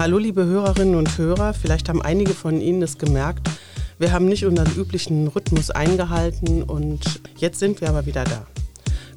[0.00, 3.50] Hallo liebe Hörerinnen und Hörer, vielleicht haben einige von Ihnen es gemerkt,
[3.98, 8.46] wir haben nicht unseren üblichen Rhythmus eingehalten und jetzt sind wir aber wieder da.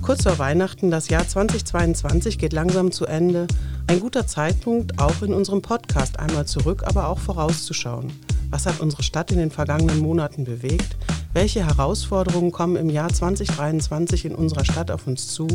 [0.02, 3.48] Kurz vor Weihnachten, das Jahr 2022 geht langsam zu Ende.
[3.88, 8.12] Ein guter Zeitpunkt, auch in unserem Podcast einmal zurück, aber auch vorauszuschauen.
[8.54, 10.96] Was hat unsere Stadt in den vergangenen Monaten bewegt?
[11.34, 15.48] Welche Herausforderungen kommen im Jahr 2023 in unserer Stadt auf uns zu?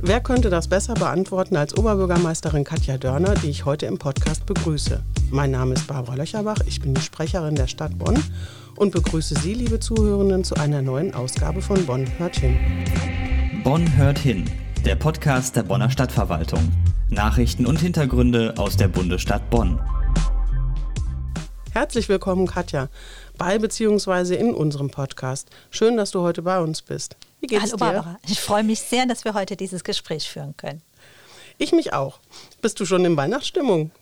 [0.00, 5.02] Wer könnte das besser beantworten als Oberbürgermeisterin Katja Dörner, die ich heute im Podcast begrüße?
[5.30, 8.18] Mein Name ist Barbara Löcherbach, ich bin die Sprecherin der Stadt Bonn
[8.74, 12.56] und begrüße Sie, liebe Zuhörenden, zu einer neuen Ausgabe von Bonn hört hin.
[13.64, 14.46] Bonn hört hin,
[14.86, 16.72] der Podcast der Bonner Stadtverwaltung.
[17.10, 19.78] Nachrichten und Hintergründe aus der Bundesstadt Bonn.
[21.72, 22.88] Herzlich willkommen, Katja,
[23.38, 24.34] bei bzw.
[24.34, 25.48] in unserem Podcast.
[25.70, 27.16] Schön, dass du heute bei uns bist.
[27.40, 27.78] Wie geht's Hallo dir?
[27.78, 30.82] Barbara, ich freue mich sehr, dass wir heute dieses Gespräch führen können.
[31.58, 32.18] Ich mich auch.
[32.60, 33.92] Bist du schon in Weihnachtsstimmung?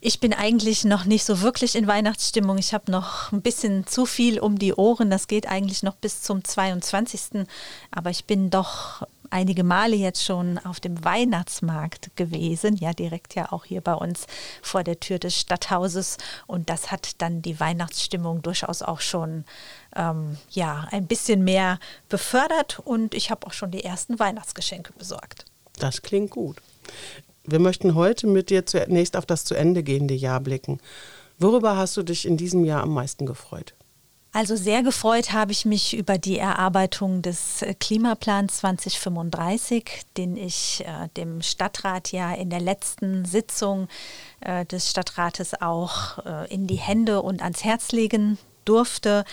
[0.00, 2.58] Ich bin eigentlich noch nicht so wirklich in Weihnachtsstimmung.
[2.58, 5.10] Ich habe noch ein bisschen zu viel um die Ohren.
[5.10, 7.48] Das geht eigentlich noch bis zum 22.
[7.90, 13.52] Aber ich bin doch einige Male jetzt schon auf dem Weihnachtsmarkt gewesen, ja direkt ja
[13.52, 14.26] auch hier bei uns
[14.62, 19.44] vor der Tür des Stadthauses und das hat dann die Weihnachtsstimmung durchaus auch schon
[19.94, 25.44] ähm, ja ein bisschen mehr befördert und ich habe auch schon die ersten Weihnachtsgeschenke besorgt.
[25.78, 26.56] Das klingt gut.
[27.44, 30.80] Wir möchten heute mit dir zunächst auf das zu Ende gehende Jahr blicken.
[31.38, 33.74] Worüber hast du dich in diesem Jahr am meisten gefreut?
[34.36, 40.84] Also sehr gefreut habe ich mich über die Erarbeitung des äh, Klimaplans 2035, den ich
[40.86, 43.88] äh, dem Stadtrat ja in der letzten Sitzung
[44.40, 49.24] äh, des Stadtrates auch äh, in die Hände und ans Herz legen durfte.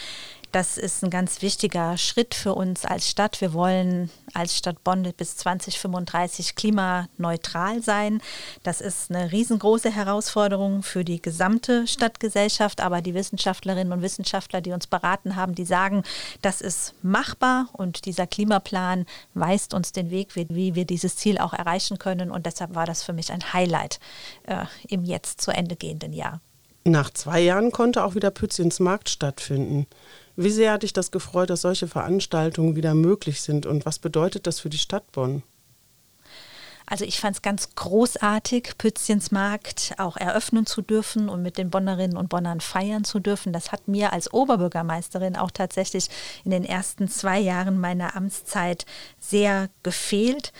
[0.53, 3.41] Das ist ein ganz wichtiger Schritt für uns als Stadt.
[3.41, 8.21] Wir wollen als Stadt Bonn bis 2035 klimaneutral sein.
[8.61, 12.81] Das ist eine riesengroße Herausforderung für die gesamte Stadtgesellschaft.
[12.81, 16.03] Aber die Wissenschaftlerinnen und Wissenschaftler, die uns beraten haben, die sagen,
[16.43, 21.53] das ist machbar und dieser Klimaplan weist uns den Weg, wie, wir dieses Ziel auch
[21.53, 22.29] erreichen können.
[22.29, 23.99] Und deshalb war das für mich ein Highlight
[24.43, 26.41] äh, im jetzt zu Ende gehenden Jahr.
[26.85, 29.87] Nach zwei Jahren konnte auch wieder Pützchens Markt stattfinden.
[30.35, 34.47] Wie sehr hat dich das gefreut, dass solche Veranstaltungen wieder möglich sind und was bedeutet
[34.47, 35.43] das für die Stadt Bonn?
[36.85, 41.69] Also ich fand es ganz großartig, Pützchens Markt auch eröffnen zu dürfen und mit den
[41.69, 43.53] Bonnerinnen und Bonnern feiern zu dürfen.
[43.53, 46.09] Das hat mir als Oberbürgermeisterin auch tatsächlich
[46.43, 48.85] in den ersten zwei Jahren meiner Amtszeit
[49.19, 50.51] sehr gefehlt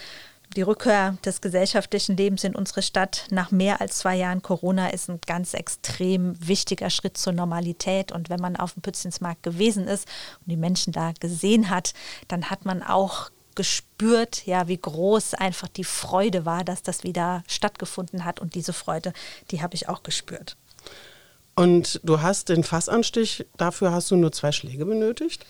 [0.54, 5.10] die Rückkehr des gesellschaftlichen Lebens in unsere Stadt nach mehr als zwei Jahren Corona ist
[5.10, 8.12] ein ganz extrem wichtiger Schritt zur Normalität.
[8.12, 10.08] Und wenn man auf dem Pützensmarkt gewesen ist
[10.40, 11.94] und die Menschen da gesehen hat,
[12.28, 17.44] dann hat man auch gespürt, ja, wie groß einfach die Freude war, dass das wieder
[17.48, 18.40] stattgefunden hat.
[18.40, 19.14] Und diese Freude,
[19.52, 20.58] die habe ich auch gespürt.
[21.56, 25.46] Und du hast den Fassanstich, dafür hast du nur zwei Schläge benötigt?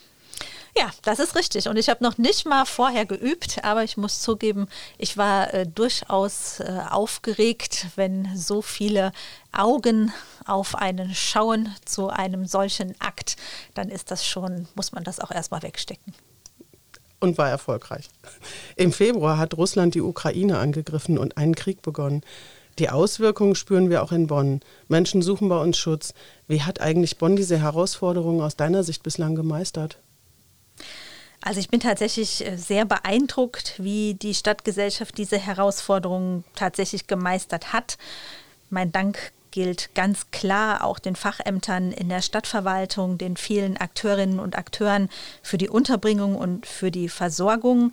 [0.75, 1.67] Ja, das ist richtig.
[1.67, 4.67] Und ich habe noch nicht mal vorher geübt, aber ich muss zugeben,
[4.97, 9.11] ich war äh, durchaus äh, aufgeregt, wenn so viele
[9.51, 10.11] Augen
[10.47, 13.35] auf einen schauen zu einem solchen Akt,
[13.75, 16.13] dann ist das schon, muss man das auch erstmal wegstecken.
[17.19, 18.09] Und war erfolgreich.
[18.75, 22.23] Im Februar hat Russland die Ukraine angegriffen und einen Krieg begonnen.
[22.79, 24.61] Die Auswirkungen spüren wir auch in Bonn.
[24.87, 26.15] Menschen suchen bei uns Schutz.
[26.47, 29.99] Wie hat eigentlich Bonn diese Herausforderungen aus deiner Sicht bislang gemeistert?
[31.45, 37.97] Also ich bin tatsächlich äh, sehr beeindruckt, wie die Stadtgesellschaft diese Herausforderungen tatsächlich gemeistert hat.
[38.69, 44.57] Mein Dank gilt ganz klar auch den Fachämtern in der Stadtverwaltung, den vielen Akteurinnen und
[44.57, 45.09] Akteuren
[45.43, 47.91] für die Unterbringung und für die Versorgung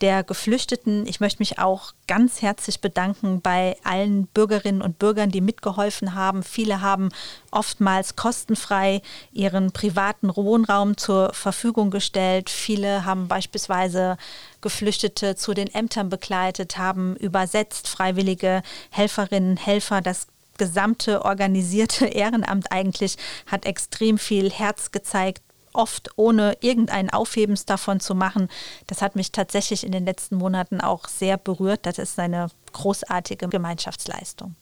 [0.00, 1.06] der Geflüchteten.
[1.06, 6.42] Ich möchte mich auch ganz herzlich bedanken bei allen Bürgerinnen und Bürgern, die mitgeholfen haben.
[6.42, 7.10] Viele haben
[7.50, 9.02] oftmals kostenfrei
[9.32, 12.50] ihren privaten Wohnraum zur Verfügung gestellt.
[12.50, 14.16] Viele haben beispielsweise
[14.60, 20.26] Geflüchtete zu den Ämtern begleitet, haben übersetzt, freiwillige Helferinnen, Helfer, das
[20.58, 23.16] gesamte organisierte Ehrenamt eigentlich
[23.46, 25.42] hat extrem viel Herz gezeigt,
[25.76, 28.48] oft ohne irgendein Aufhebens davon zu machen.
[28.86, 31.80] Das hat mich tatsächlich in den letzten Monaten auch sehr berührt.
[31.84, 34.54] Das ist eine großartige Gemeinschaftsleistung.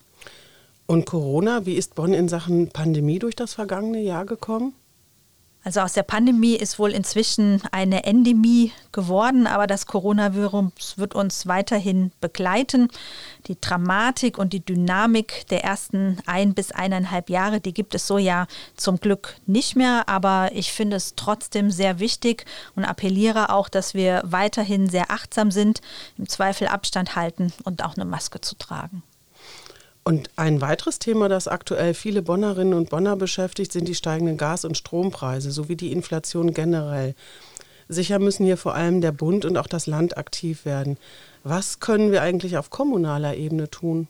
[0.86, 4.74] Und Corona, wie ist Bonn in Sachen Pandemie durch das vergangene Jahr gekommen?
[5.64, 11.46] Also aus der Pandemie ist wohl inzwischen eine Endemie geworden, aber das Coronavirus wird uns
[11.46, 12.88] weiterhin begleiten.
[13.46, 18.18] Die Dramatik und die Dynamik der ersten ein bis eineinhalb Jahre, die gibt es so
[18.18, 18.46] ja
[18.76, 22.44] zum Glück nicht mehr, aber ich finde es trotzdem sehr wichtig
[22.76, 25.80] und appelliere auch, dass wir weiterhin sehr achtsam sind,
[26.18, 29.02] im Zweifel Abstand halten und auch eine Maske zu tragen.
[30.04, 34.66] Und ein weiteres Thema, das aktuell viele Bonnerinnen und Bonner beschäftigt, sind die steigenden Gas-
[34.66, 37.14] und Strompreise sowie die Inflation generell.
[37.88, 40.98] Sicher müssen hier vor allem der Bund und auch das Land aktiv werden.
[41.42, 44.08] Was können wir eigentlich auf kommunaler Ebene tun?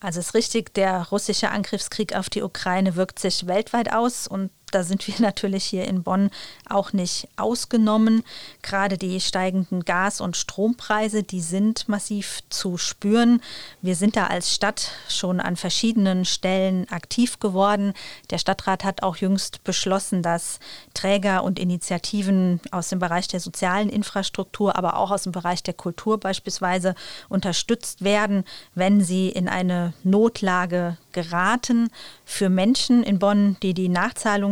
[0.00, 4.50] Also es ist richtig, der russische Angriffskrieg auf die Ukraine wirkt sich weltweit aus und
[4.70, 6.30] da sind wir natürlich hier in Bonn
[6.68, 8.22] auch nicht ausgenommen.
[8.62, 13.40] Gerade die steigenden Gas- und Strompreise, die sind massiv zu spüren.
[13.82, 17.94] Wir sind da als Stadt schon an verschiedenen Stellen aktiv geworden.
[18.30, 20.60] Der Stadtrat hat auch jüngst beschlossen, dass
[20.94, 25.74] Träger und Initiativen aus dem Bereich der sozialen Infrastruktur, aber auch aus dem Bereich der
[25.74, 26.94] Kultur beispielsweise
[27.28, 28.44] unterstützt werden,
[28.74, 31.90] wenn sie in eine Notlage geraten
[32.24, 33.88] für Menschen in Bonn, die die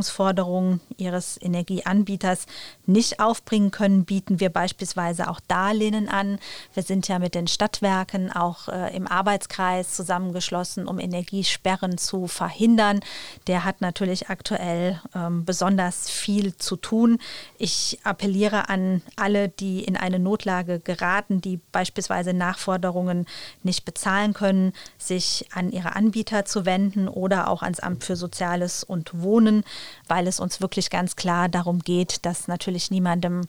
[0.09, 2.47] Nachzahlungsforderungen ihres Energieanbieters
[2.89, 6.39] nicht aufbringen können, bieten wir beispielsweise auch Darlehen an.
[6.73, 13.01] Wir sind ja mit den Stadtwerken auch äh, im Arbeitskreis zusammengeschlossen, um Energiesperren zu verhindern.
[13.47, 17.19] Der hat natürlich aktuell ähm, besonders viel zu tun.
[17.59, 23.27] Ich appelliere an alle, die in eine Notlage geraten, die beispielsweise Nachforderungen
[23.63, 28.83] nicht bezahlen können, sich an ihre Anbieter zu wenden oder auch ans Amt für Soziales
[28.83, 29.65] und Wohnen,
[30.07, 33.43] weil es uns wirklich ganz klar darum geht, dass natürlich niemandem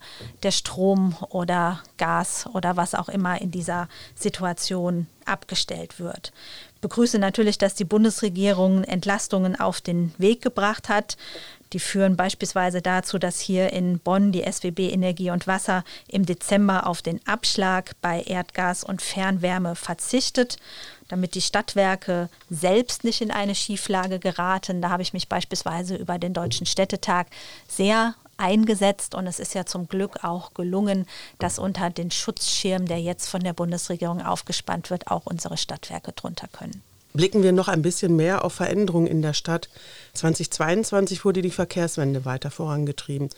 [0.43, 6.31] der Strom oder Gas oder was auch immer in dieser Situation abgestellt wird.
[6.75, 11.17] Ich begrüße natürlich, dass die Bundesregierung Entlastungen auf den Weg gebracht hat.
[11.73, 16.87] Die führen beispielsweise dazu, dass hier in Bonn die SWB Energie und Wasser im Dezember
[16.87, 20.57] auf den Abschlag bei Erdgas und Fernwärme verzichtet
[21.09, 24.81] damit die Stadtwerke selbst nicht in eine Schieflage geraten.
[24.81, 27.27] Da habe ich mich beispielsweise über den Deutschen Städtetag
[27.67, 31.05] sehr eingesetzt und es ist ja zum Glück auch gelungen,
[31.37, 36.47] dass unter den Schutzschirm, der jetzt von der Bundesregierung aufgespannt wird, auch unsere Stadtwerke drunter
[36.47, 36.81] können.
[37.13, 39.69] Blicken wir noch ein bisschen mehr auf Veränderungen in der Stadt.
[40.13, 43.29] 2022 wurde die Verkehrswende weiter vorangetrieben.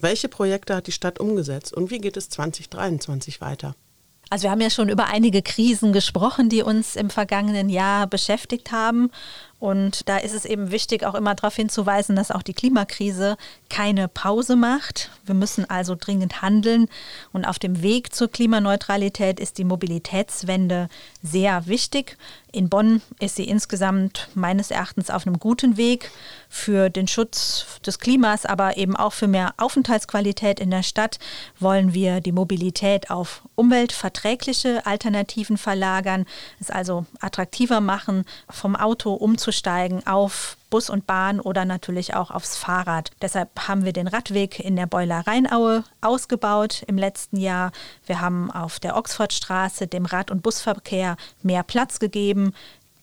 [0.00, 3.74] Welche Projekte hat die Stadt umgesetzt und wie geht es 2023 weiter?
[4.28, 8.72] Also wir haben ja schon über einige Krisen gesprochen, die uns im vergangenen Jahr beschäftigt
[8.72, 9.10] haben.
[9.58, 13.36] Und da ist es eben wichtig, auch immer darauf hinzuweisen, dass auch die Klimakrise
[13.70, 15.10] keine Pause macht.
[15.24, 16.88] Wir müssen also dringend handeln.
[17.32, 20.88] Und auf dem Weg zur Klimaneutralität ist die Mobilitätswende
[21.22, 22.18] sehr wichtig.
[22.52, 26.10] In Bonn ist sie insgesamt meines Erachtens auf einem guten Weg
[26.48, 31.18] für den Schutz des Klimas, aber eben auch für mehr Aufenthaltsqualität in der Stadt
[31.60, 36.24] wollen wir die Mobilität auf umweltverträgliche Alternativen verlagern,
[36.58, 39.12] es also attraktiver machen, vom Auto
[39.46, 43.12] umzusteigen auf Bus und Bahn oder natürlich auch aufs Fahrrad.
[43.22, 47.70] Deshalb haben wir den Radweg in der Beuler Rheinaue ausgebaut im letzten Jahr.
[48.06, 52.52] Wir haben auf der Oxfordstraße dem Rad- und Busverkehr mehr Platz gegeben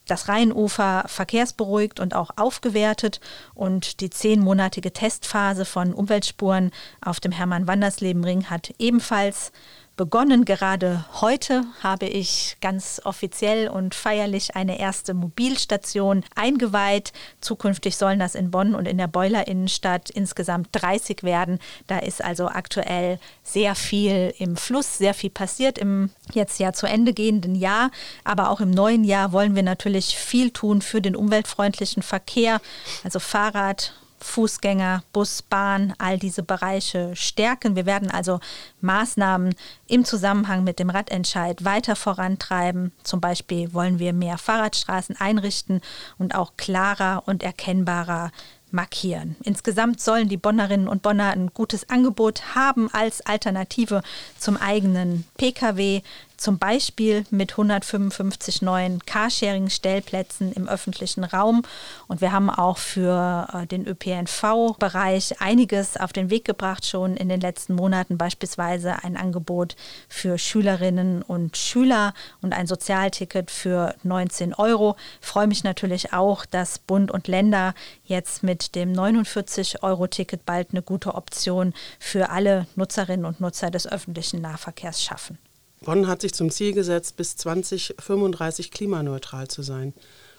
[0.06, 3.22] das Rheinufer verkehrsberuhigt und auch aufgewertet
[3.56, 9.54] und die zehnmonatige Testphase von Umweltspuren auf dem Hermann-Wandersleben-Ring hat ebenfalls
[9.96, 10.46] begonnen.
[10.46, 17.14] Gerade heute habe ich ganz offiziell und feierlich eine erste Mobilstation eingeweiht.
[17.42, 21.60] Zukünftig sollen das in Bonn und in der Beuler Innenstadt insgesamt 30 werden.
[21.88, 26.88] Da ist also aktuell sehr viel im Fluss, sehr viel passiert im jetzt ja zu
[26.88, 27.92] Ende gehenden Jahr.
[28.24, 32.62] Aber auch im neuen Jahr wollen wir natürlich viel tun für den umweltfreundlichen Verkehr,
[33.04, 37.76] also Fahrrad, Fußgänger, Bus, Bahn, all diese Bereiche stärken.
[37.76, 38.40] Wir werden also
[38.82, 39.54] Maßnahmen
[39.88, 42.92] im Zusammenhang mit dem Radentscheid weiter vorantreiben.
[43.04, 45.82] Zum Beispiel wollen wir mehr Fahrradstraßen einrichten
[46.18, 48.32] und auch klarer und erkennbarer
[48.74, 49.36] markieren.
[49.44, 54.02] Insgesamt sollen die Bonnerinnen und Bonner ein gutes Angebot haben als Alternative
[54.38, 56.02] zum eigenen Pkw
[56.44, 61.64] zum Beispiel mit 155 neuen Carsharing-Stellplätzen im öffentlichen Raum.
[62.08, 67.30] Und wir haben auch für äh, den ÖPNV-Bereich einiges auf den Weg gebracht, schon in
[67.30, 69.78] den letzten Monaten, beispielsweise ein Angebot
[70.10, 74.98] für Schülerinnen und Schüler und ein Sozialticket für 19 Euro.
[75.22, 77.74] Ich freue mich natürlich auch, dass Bund und Länder
[78.04, 84.42] jetzt mit dem 49-Euro-Ticket bald eine gute Option für alle Nutzerinnen und Nutzer des öffentlichen
[84.42, 85.38] Nahverkehrs schaffen.
[85.84, 89.94] Bonn hat sich zum Ziel gesetzt, bis 2035 klimaneutral zu sein.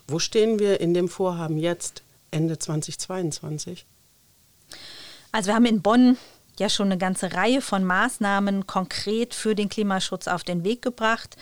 [0.07, 3.87] Wo stehen wir in dem Vorhaben jetzt, Ende 2022?
[5.33, 6.17] Also wir haben in Bonn
[6.59, 11.37] ja schon eine ganze Reihe von Maßnahmen konkret für den Klimaschutz auf den Weg gebracht.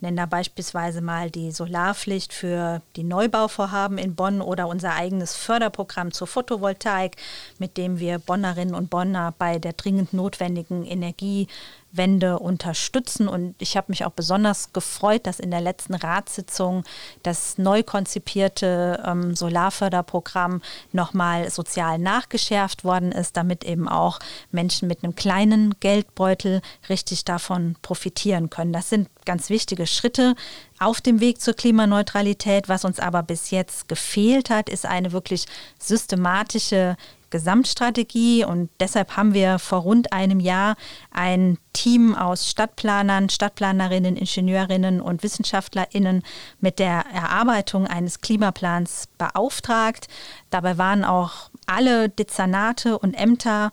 [0.00, 6.12] Nenne da beispielsweise mal die Solarpflicht für die Neubauvorhaben in Bonn oder unser eigenes Förderprogramm
[6.12, 7.16] zur Photovoltaik,
[7.58, 11.48] mit dem wir Bonnerinnen und Bonner bei der dringend notwendigen Energie
[11.92, 13.28] Wende unterstützen.
[13.28, 16.84] Und ich habe mich auch besonders gefreut, dass in der letzten Ratssitzung
[17.22, 20.62] das neu konzipierte ähm, Solarförderprogramm
[20.92, 24.18] nochmal sozial nachgeschärft worden ist, damit eben auch
[24.50, 28.72] Menschen mit einem kleinen Geldbeutel richtig davon profitieren können.
[28.72, 30.34] Das sind ganz wichtige Schritte
[30.78, 32.68] auf dem Weg zur Klimaneutralität.
[32.70, 35.44] Was uns aber bis jetzt gefehlt hat, ist eine wirklich
[35.78, 36.96] systematische
[37.30, 40.76] Gesamtstrategie und deshalb haben wir vor rund einem Jahr
[41.10, 46.22] ein Team aus Stadtplanern, Stadtplanerinnen, Ingenieurinnen und Wissenschaftlerinnen
[46.60, 50.08] mit der Erarbeitung eines Klimaplans beauftragt.
[50.50, 53.72] Dabei waren auch alle Dezernate und Ämter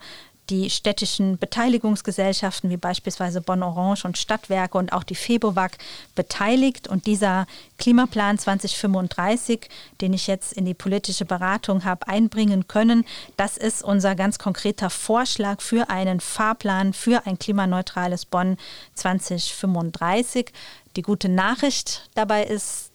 [0.53, 5.71] die städtischen Beteiligungsgesellschaften wie beispielsweise Bonn Orange und Stadtwerke und auch die FEBOWAG
[6.13, 6.87] beteiligt.
[6.87, 7.47] Und dieser
[7.79, 9.67] Klimaplan 2035,
[9.99, 13.03] den ich jetzt in die politische Beratung habe einbringen können,
[13.35, 18.57] das ist unser ganz konkreter Vorschlag für einen Fahrplan für ein klimaneutrales Bonn
[18.93, 20.51] 2035.
[20.95, 22.92] Die gute Nachricht dabei ist,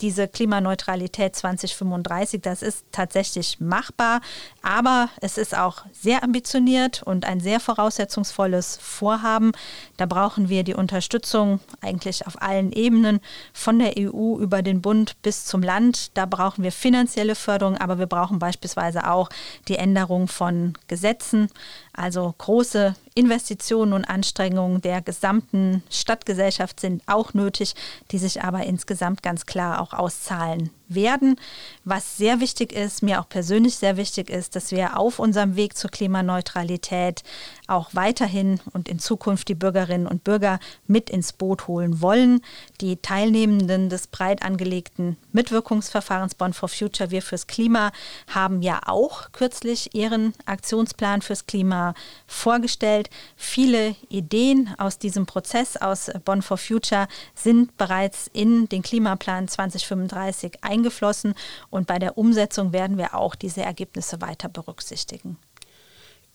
[0.00, 4.20] diese Klimaneutralität 2035, das ist tatsächlich machbar,
[4.62, 9.52] aber es ist auch sehr ambitioniert und ein sehr voraussetzungsvolles Vorhaben.
[9.96, 13.20] Da brauchen wir die Unterstützung eigentlich auf allen Ebenen,
[13.52, 16.16] von der EU über den Bund bis zum Land.
[16.16, 19.28] Da brauchen wir finanzielle Förderung, aber wir brauchen beispielsweise auch
[19.68, 21.50] die Änderung von Gesetzen,
[21.92, 27.74] also große Investitionen und Anstrengungen der gesamten Stadtgesellschaft sind auch nötig,
[28.12, 31.36] die sich aber insgesamt ganz klar auch auszahlen werden.
[31.84, 35.76] Was sehr wichtig ist, mir auch persönlich sehr wichtig ist, dass wir auf unserem Weg
[35.76, 37.22] zur Klimaneutralität
[37.66, 42.40] auch weiterhin und in Zukunft die Bürgerinnen und Bürger mit ins Boot holen wollen.
[42.80, 47.92] Die Teilnehmenden des breit angelegten Mitwirkungsverfahrens Bonn for Future, wir fürs Klima,
[48.28, 51.94] haben ja auch kürzlich ihren Aktionsplan fürs Klima
[52.26, 53.10] vorgestellt.
[53.36, 60.64] Viele Ideen aus diesem Prozess aus Bonn for Future sind bereits in den Klimaplan 2035
[60.78, 61.34] eingeflossen
[61.70, 65.36] und bei der Umsetzung werden wir auch diese Ergebnisse weiter berücksichtigen.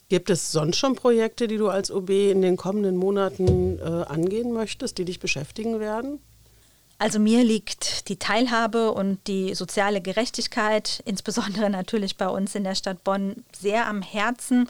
[0.09, 4.53] Gibt es sonst schon Projekte, die du als OB in den kommenden Monaten äh, angehen
[4.53, 6.19] möchtest, die dich beschäftigen werden?
[6.99, 12.75] Also mir liegt die Teilhabe und die soziale Gerechtigkeit, insbesondere natürlich bei uns in der
[12.75, 14.69] Stadt Bonn, sehr am Herzen.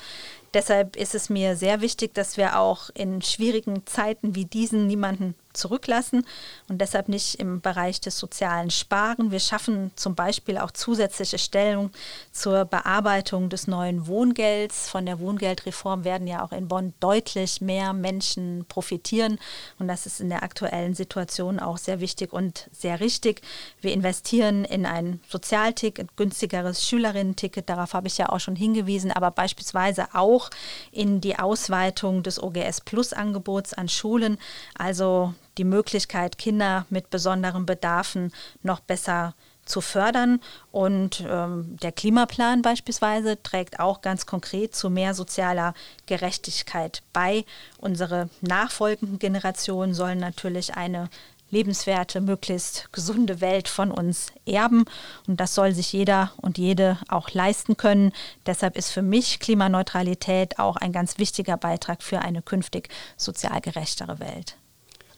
[0.53, 5.35] Deshalb ist es mir sehr wichtig, dass wir auch in schwierigen Zeiten wie diesen niemanden
[5.53, 6.25] zurücklassen
[6.67, 9.31] und deshalb nicht im Bereich des sozialen Sparen.
[9.31, 11.91] Wir schaffen zum Beispiel auch zusätzliche Stellen
[12.31, 14.89] zur Bearbeitung des neuen Wohngelds.
[14.89, 19.39] Von der Wohngeldreform werden ja auch in Bonn deutlich mehr Menschen profitieren
[19.79, 23.41] und das ist in der aktuellen Situation auch sehr wichtig und sehr richtig.
[23.81, 29.31] Wir investieren in ein Sozialticket, günstigeres Schülerinnen-Ticket, darauf habe ich ja auch schon hingewiesen, aber
[29.31, 30.49] beispielsweise auch
[30.91, 34.37] in die Ausweitung des OGS Plus Angebots an Schulen,
[34.77, 38.31] also die Möglichkeit, Kinder mit besonderen Bedarfen
[38.61, 39.33] noch besser
[39.65, 40.39] zu fördern.
[40.71, 45.73] Und ähm, der Klimaplan beispielsweise trägt auch ganz konkret zu mehr sozialer
[46.05, 47.45] Gerechtigkeit bei.
[47.77, 51.09] Unsere nachfolgenden Generationen sollen natürlich eine
[51.49, 54.85] lebenswerte, möglichst gesunde Welt von uns erben.
[55.27, 58.11] Und das soll sich jeder und jede auch leisten können.
[58.47, 64.19] Deshalb ist für mich Klimaneutralität auch ein ganz wichtiger Beitrag für eine künftig sozial gerechtere
[64.19, 64.57] Welt.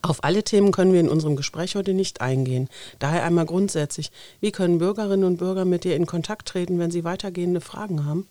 [0.05, 2.69] Auf alle Themen können wir in unserem Gespräch heute nicht eingehen.
[3.00, 7.03] Daher einmal grundsätzlich, wie können Bürgerinnen und Bürger mit dir in Kontakt treten, wenn sie
[7.03, 8.27] weitergehende Fragen haben?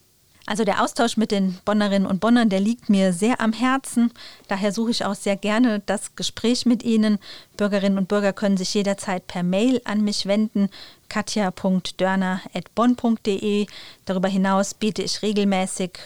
[0.46, 4.12] Also der Austausch mit den Bonnerinnen und Bonnern, der liegt mir sehr am Herzen.
[4.46, 7.18] Daher suche ich auch sehr gerne das Gespräch mit Ihnen.
[7.56, 10.68] Bürgerinnen und Bürger können sich jederzeit per Mail an mich wenden,
[11.08, 13.66] katja.dörner.bonn.de.
[14.04, 15.98] Darüber hinaus biete ich regelmäßig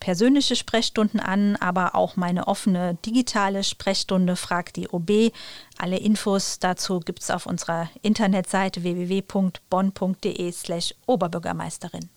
[0.00, 5.32] persönliche Sprechstunden an, aber auch meine offene digitale Sprechstunde Frag die OB.
[5.78, 12.08] Alle Infos dazu gibt es auf unserer Internetseite www.bonn.de slash Oberbürgermeisterin.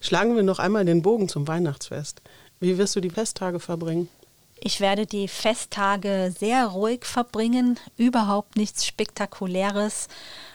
[0.00, 2.20] Schlagen wir noch einmal den Bogen zum Weihnachtsfest.
[2.58, 4.08] Wie wirst du die Festtage verbringen?
[4.62, 10.08] Ich werde die Festtage sehr ruhig verbringen, überhaupt nichts Spektakuläres,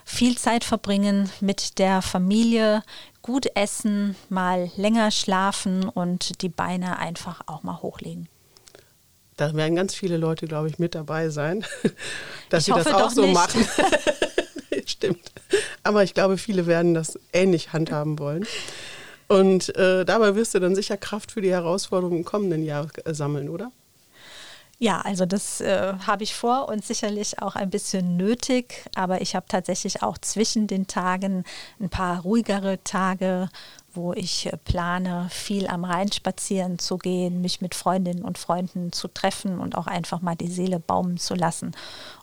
[0.04, 2.84] viel Zeit verbringen mit der Familie,
[3.26, 8.30] gut essen, mal länger schlafen und die Beine einfach auch mal hochlegen.
[9.36, 11.66] Da werden ganz viele Leute, glaube ich, mit dabei sein,
[12.52, 13.34] dass ich sie das auch so nicht.
[13.34, 13.68] machen.
[14.86, 15.32] Stimmt.
[15.82, 18.46] Aber ich glaube, viele werden das ähnlich handhaben wollen.
[19.28, 23.16] Und äh, dabei wirst du dann sicher Kraft für die Herausforderungen im kommenden Jahr äh,
[23.16, 23.72] sammeln, oder?
[24.78, 29.34] Ja, also das äh, habe ich vor und sicherlich auch ein bisschen nötig, aber ich
[29.34, 31.46] habe tatsächlich auch zwischen den Tagen
[31.80, 33.50] ein paar ruhigere Tage,
[33.94, 38.92] wo ich äh, plane, viel am Rhein spazieren zu gehen, mich mit Freundinnen und Freunden
[38.92, 41.72] zu treffen und auch einfach mal die Seele baumen zu lassen.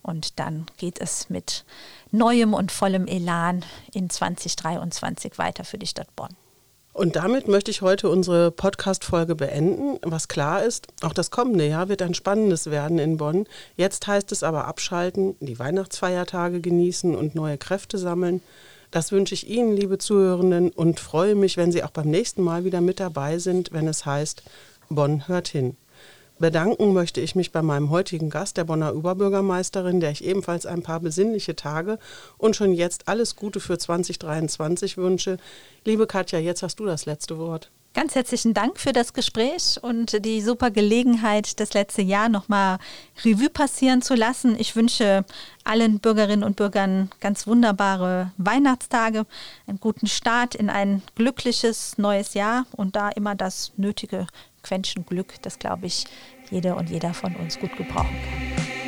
[0.03, 1.65] Und dann geht es mit
[2.11, 6.37] neuem und vollem Elan in 2023 weiter für die Stadt Bonn.
[6.93, 9.99] Und damit möchte ich heute unsere Podcast-Folge beenden.
[10.03, 13.47] Was klar ist, auch das kommende Jahr wird ein spannendes werden in Bonn.
[13.77, 18.43] Jetzt heißt es aber abschalten, die Weihnachtsfeiertage genießen und neue Kräfte sammeln.
[18.91, 22.65] Das wünsche ich Ihnen, liebe Zuhörenden, und freue mich, wenn Sie auch beim nächsten Mal
[22.65, 24.43] wieder mit dabei sind, wenn es heißt,
[24.91, 25.77] Bonn hört hin.
[26.43, 30.83] Bedanken möchte ich mich bei meinem heutigen Gast, der Bonner Oberbürgermeisterin, der ich ebenfalls ein
[30.83, 32.01] paar besinnliche Tage
[32.37, 35.39] und schon jetzt alles Gute für 2023 wünsche.
[35.85, 37.71] Liebe Katja, jetzt hast du das letzte Wort.
[37.95, 42.79] Ganz herzlichen Dank für das Gespräch und die super Gelegenheit, das letzte Jahr nochmal
[43.25, 44.57] Revue passieren zu lassen.
[44.59, 45.25] Ich wünsche
[45.63, 49.27] allen Bürgerinnen und Bürgern ganz wunderbare Weihnachtstage,
[49.69, 54.27] einen guten Start in ein glückliches neues Jahr und da immer das nötige
[54.63, 56.05] Quäntchen Glück, das, glaube ich,
[56.51, 58.82] jede und jeder von uns gut gebrauchen kann.